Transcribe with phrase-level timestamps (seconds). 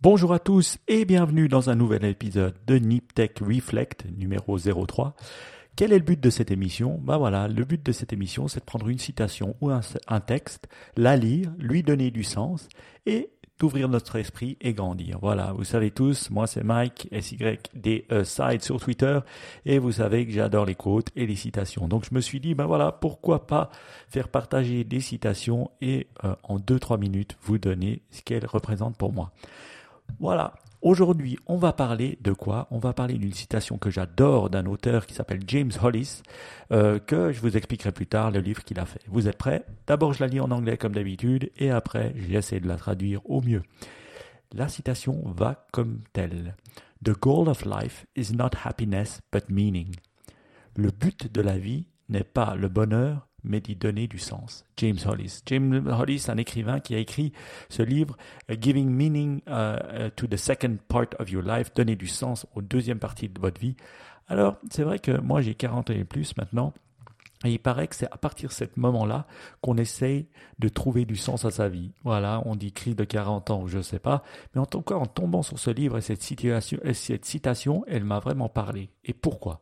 [0.00, 5.16] Bonjour à tous et bienvenue dans un nouvel épisode de NipTech Reflect numéro 03.
[5.74, 7.00] Quel est le but de cette émission?
[7.02, 10.68] Ben voilà, le but de cette émission, c'est de prendre une citation ou un, texte,
[10.96, 12.68] la lire, lui donner du sens
[13.06, 15.18] et d'ouvrir notre esprit et grandir.
[15.20, 19.18] Voilà, vous savez tous, moi c'est Mike, SYD Side sur Twitter,
[19.66, 21.88] et vous savez que j'adore les quotes et les citations.
[21.88, 23.68] Donc je me suis dit, ben voilà, pourquoi pas
[24.08, 29.12] faire partager des citations et euh, en 2-3 minutes vous donner ce qu'elles représentent pour
[29.12, 29.32] moi.
[30.20, 30.54] Voilà.
[30.80, 32.68] Aujourd'hui, on va parler de quoi?
[32.70, 36.22] On va parler d'une citation que j'adore d'un auteur qui s'appelle James Hollis,
[36.70, 39.00] euh, que je vous expliquerai plus tard le livre qu'il a fait.
[39.08, 39.64] Vous êtes prêts?
[39.88, 43.42] D'abord, je la lis en anglais comme d'habitude, et après, j'essaie de la traduire au
[43.42, 43.62] mieux.
[44.52, 46.54] La citation va comme telle.
[47.04, 49.94] The goal of life is not happiness but meaning.
[50.76, 54.64] Le but de la vie n'est pas le bonheur, mais d'y donner du sens.
[54.76, 55.40] James Hollis.
[55.46, 57.32] James Hollis, un écrivain qui a écrit
[57.68, 58.16] ce livre
[58.48, 62.62] Giving Meaning uh, uh, to the Second Part of Your Life, donner du sens aux
[62.62, 63.76] deuxième partie de votre vie.
[64.28, 66.74] Alors, c'est vrai que moi j'ai 40 ans et plus maintenant,
[67.44, 69.26] et il paraît que c'est à partir de ce moment-là
[69.60, 70.26] qu'on essaye
[70.58, 71.92] de trouver du sens à sa vie.
[72.02, 74.24] Voilà, on dit cri de 40 ans, je ne sais pas.
[74.54, 77.84] Mais en tout cas, en tombant sur ce livre et cette, situation, et cette citation,
[77.86, 78.90] elle m'a vraiment parlé.
[79.04, 79.60] Et pourquoi?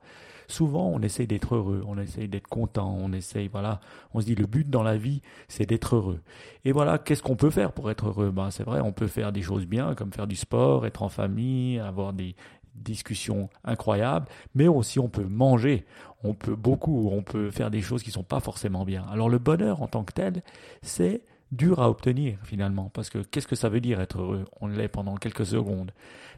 [0.48, 3.80] Souvent on essaye d'être heureux, on essaye d'être content, on essaye, voilà,
[4.14, 6.20] on se dit le but dans la vie, c'est d'être heureux.
[6.64, 8.30] Et voilà, qu'est-ce qu'on peut faire pour être heureux?
[8.30, 11.08] Ben c'est vrai, on peut faire des choses bien, comme faire du sport, être en
[11.08, 12.36] famille, avoir des
[12.76, 15.86] discussions incroyables, mais aussi on peut manger,
[16.22, 19.04] on peut beaucoup, on peut faire des choses qui sont pas forcément bien.
[19.10, 20.42] Alors le bonheur en tant que tel,
[20.82, 24.44] c'est dur à obtenir finalement, parce que qu'est-ce que ça veut dire être heureux?
[24.60, 25.92] On l'est pendant quelques secondes.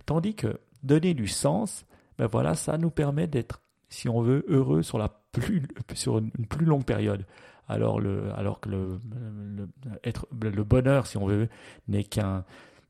[0.07, 1.85] Tandis que donner du sens,
[2.19, 5.63] ben voilà, ça nous permet d'être si on veut, heureux sur, la plus,
[5.95, 7.25] sur une plus longue période.
[7.69, 9.01] Alors, le, alors que le,
[9.57, 9.69] le,
[10.05, 11.49] être, le bonheur, si on veut,
[11.87, 12.07] n'est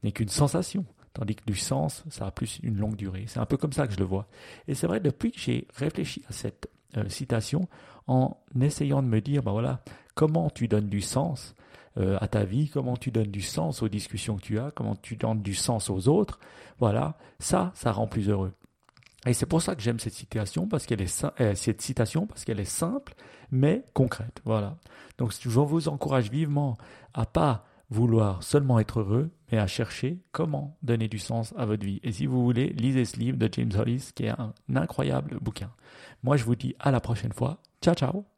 [0.03, 0.85] n'est qu'une sensation.
[1.15, 3.25] Tandis que du sens, ça a plus une longue durée.
[3.27, 4.29] C'est un peu comme ça que je le vois.
[4.67, 7.69] Et c'est vrai, depuis que j'ai réfléchi à cette euh, citation,
[8.07, 9.83] en essayant de me dire, ben voilà,
[10.15, 11.55] comment tu donnes du sens
[11.99, 14.97] euh, à ta vie, comment tu donnes du sens aux discussions que tu as, comment
[14.97, 16.39] tu donnes du sens aux autres,
[16.79, 18.53] voilà, ça, ça rend plus heureux.
[19.27, 22.45] Et c'est pour ça que j'aime cette citation parce qu'elle est euh, cette citation parce
[22.45, 23.15] qu'elle est simple
[23.51, 24.41] mais concrète.
[24.45, 24.77] Voilà.
[25.19, 26.79] Donc je vous encourage vivement
[27.15, 31.85] à pas vouloir seulement être heureux, mais à chercher comment donner du sens à votre
[31.85, 32.01] vie.
[32.03, 35.71] Et si vous voulez, lisez ce livre de James Hollis qui est un incroyable bouquin.
[36.23, 37.63] Moi, je vous dis à la prochaine fois.
[37.81, 38.38] Ciao, ciao